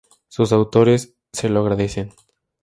[0.29, 2.11] Sus autores se lo agradecen.